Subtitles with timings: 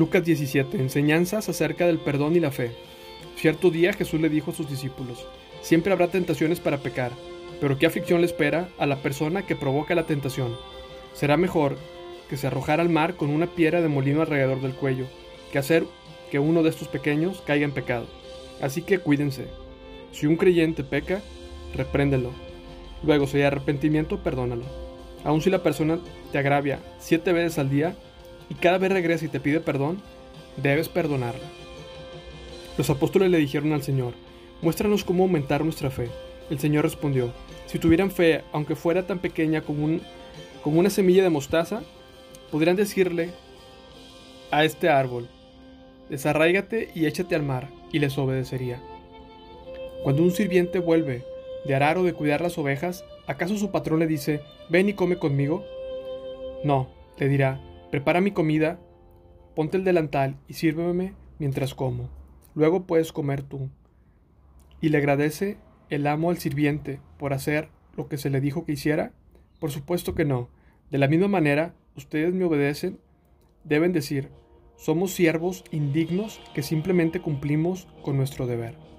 [0.00, 0.78] Lucas 17.
[0.78, 2.70] Enseñanzas acerca del perdón y la fe.
[3.36, 5.26] Cierto día Jesús le dijo a sus discípulos,
[5.60, 7.12] Siempre habrá tentaciones para pecar,
[7.60, 10.56] pero ¿qué aflicción le espera a la persona que provoca la tentación?
[11.12, 11.76] Será mejor
[12.30, 15.04] que se arrojara al mar con una piedra de molino alrededor del cuello,
[15.52, 15.84] que hacer
[16.30, 18.06] que uno de estos pequeños caiga en pecado.
[18.62, 19.48] Así que cuídense.
[20.12, 21.20] Si un creyente peca,
[21.74, 22.30] repréndelo.
[23.02, 24.64] Luego, si hay arrepentimiento, perdónalo.
[25.24, 25.98] Aun si la persona
[26.32, 27.96] te agravia siete veces al día,
[28.50, 30.02] y cada vez regresa y te pide perdón,
[30.58, 31.46] debes perdonarla.
[32.76, 34.12] Los apóstoles le dijeron al Señor,
[34.60, 36.08] muéstranos cómo aumentar nuestra fe.
[36.50, 37.32] El Señor respondió,
[37.66, 40.02] si tuvieran fe, aunque fuera tan pequeña como, un,
[40.62, 41.82] como una semilla de mostaza,
[42.50, 43.30] podrían decirle
[44.50, 45.28] a este árbol,
[46.08, 48.82] desarráigate y échate al mar, y les obedecería.
[50.02, 51.24] Cuando un sirviente vuelve
[51.64, 55.18] de arar o de cuidar las ovejas, ¿acaso su patrón le dice, ven y come
[55.18, 55.64] conmigo?
[56.64, 57.60] No, le dirá,
[57.90, 58.80] Prepara mi comida,
[59.56, 62.08] ponte el delantal y sírveme mientras como.
[62.54, 63.68] Luego puedes comer tú.
[64.80, 68.72] ¿Y le agradece el amo al sirviente por hacer lo que se le dijo que
[68.72, 69.12] hiciera?
[69.58, 70.48] Por supuesto que no.
[70.90, 73.00] De la misma manera, ustedes me obedecen,
[73.64, 74.30] deben decir,
[74.76, 78.89] somos siervos indignos que simplemente cumplimos con nuestro deber.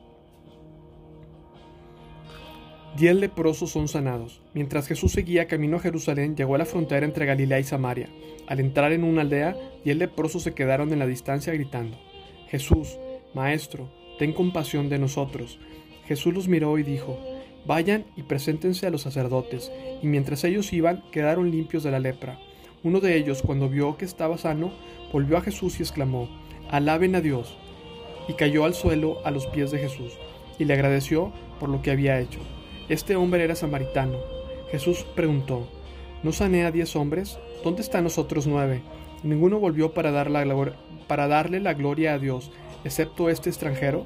[2.98, 4.42] Diez leprosos son sanados.
[4.54, 8.10] Mientras Jesús seguía camino a Jerusalén, llegó a la frontera entre Galilea y Samaria.
[8.48, 11.98] Al entrar en una aldea, diez leprosos se quedaron en la distancia gritando,
[12.50, 13.00] Jesús,
[13.34, 13.90] Maestro,
[14.20, 15.58] ten compasión de nosotros.
[16.06, 17.18] Jesús los miró y dijo,
[17.66, 19.72] Vayan y preséntense a los sacerdotes.
[20.02, 22.40] Y mientras ellos iban, quedaron limpios de la lepra.
[22.84, 24.74] Uno de ellos, cuando vio que estaba sano,
[25.14, 26.28] volvió a Jesús y exclamó,
[26.70, 27.58] Alaben a Dios.
[28.28, 30.12] Y cayó al suelo a los pies de Jesús,
[30.60, 32.40] y le agradeció por lo que había hecho.
[32.90, 34.18] Este hombre era samaritano.
[34.72, 35.68] Jesús preguntó,
[36.24, 37.40] ¿no sané a diez hombres?
[37.64, 38.82] ¿Dónde están los otros nueve?
[39.24, 40.74] Ninguno volvió para, dar la
[41.08, 42.52] para darle la gloria a Dios,
[42.84, 44.06] excepto este extranjero.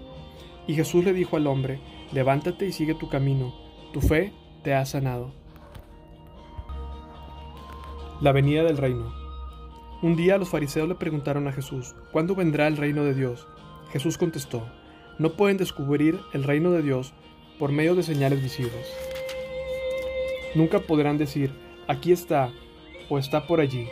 [0.67, 1.79] Y Jesús le dijo al hombre,
[2.11, 3.53] levántate y sigue tu camino,
[3.93, 4.33] tu fe
[4.63, 5.31] te ha sanado.
[8.21, 9.13] La venida del reino.
[10.01, 13.47] Un día los fariseos le preguntaron a Jesús, ¿cuándo vendrá el reino de Dios?
[13.91, 14.67] Jesús contestó,
[15.19, 17.13] no pueden descubrir el reino de Dios
[17.59, 18.91] por medio de señales visibles.
[20.55, 21.51] Nunca podrán decir,
[21.87, 22.51] aquí está
[23.09, 23.87] o está por allí,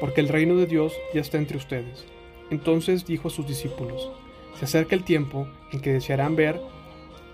[0.00, 2.06] porque el reino de Dios ya está entre ustedes.
[2.50, 4.10] Entonces dijo a sus discípulos,
[4.58, 6.60] se acerca el tiempo en que desearán ver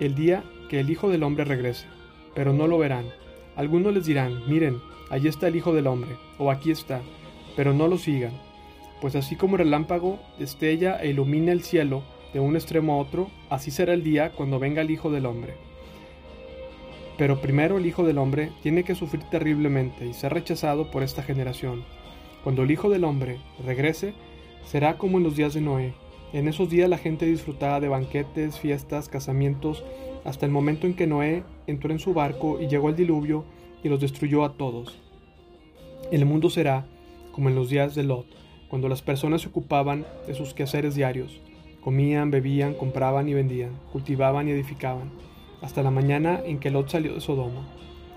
[0.01, 1.87] el día que el Hijo del Hombre regrese,
[2.35, 3.07] pero no lo verán.
[3.57, 4.81] Algunos les dirán, miren,
[5.11, 7.01] allí está el Hijo del Hombre, o aquí está,
[7.57, 8.33] pero no lo sigan,
[9.01, 12.03] pues así como el relámpago destella e ilumina el cielo,
[12.35, 15.55] de un extremo a otro, así será el día cuando venga el Hijo del Hombre.
[17.17, 21.23] Pero primero el Hijo del Hombre tiene que sufrir terriblemente y ser rechazado por esta
[21.23, 21.85] generación.
[22.43, 24.15] Cuando el Hijo del Hombre regrese,
[24.65, 25.95] será como en los días de Noé.
[26.33, 29.85] En esos días la gente disfrutaba de banquetes, fiestas, casamientos,
[30.25, 33.45] hasta el momento en que Noé entró en su barco y llegó el diluvio
[33.85, 34.99] y los destruyó a todos.
[36.11, 36.85] El mundo será
[37.31, 38.27] como en los días de Lot,
[38.69, 41.41] cuando las personas se ocupaban de sus quehaceres diarios.
[41.85, 45.11] Comían, bebían, compraban y vendían, cultivaban y edificaban,
[45.61, 47.61] hasta la mañana en que Lot salió de Sodoma.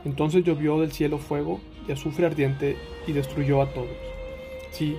[0.06, 3.90] Entonces llovió del cielo fuego y azufre ardiente y destruyó a todos.
[4.72, 4.96] Sí,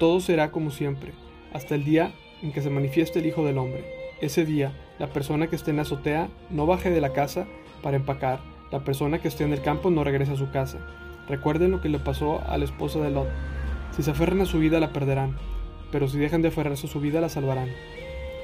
[0.00, 1.12] todo será como siempre,
[1.52, 3.84] hasta el día en que se manifieste el Hijo del Hombre.
[4.20, 7.46] Ese día, la persona que esté en la azotea no baje de la casa
[7.82, 8.40] para empacar,
[8.72, 10.78] la persona que esté en el campo no regrese a su casa.
[11.28, 13.28] Recuerden lo que le pasó a la esposa de Lot.
[13.94, 15.36] Si se aferran a su vida la perderán,
[15.92, 17.68] pero si dejan de aferrarse a su vida la salvarán.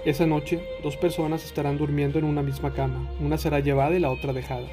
[0.05, 4.11] Esa noche, dos personas estarán durmiendo en una misma cama, una será llevada y la
[4.11, 4.69] otra dejada.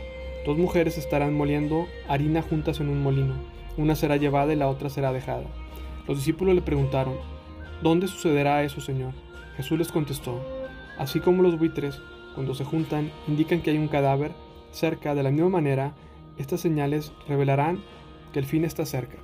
[0.45, 3.33] Dos mujeres estarán moliendo harina juntas en un molino,
[3.77, 5.45] una será llevada y la otra será dejada.
[6.07, 7.15] Los discípulos le preguntaron,
[7.81, 9.13] ¿Dónde sucederá eso, Señor?
[9.57, 10.39] Jesús les contestó,
[10.99, 11.99] así como los buitres,
[12.35, 14.31] cuando se juntan, indican que hay un cadáver
[14.75, 15.93] cerca, de la misma manera,
[16.37, 17.81] estas señales revelarán
[18.33, 19.17] que el fin está cerca.